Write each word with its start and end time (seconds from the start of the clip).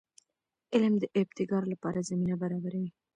علم 0.73 0.93
د 0.99 1.03
ابتکار 1.21 1.63
لپاره 1.73 2.05
زمینه 2.09 2.35
برابروي. 2.41 2.89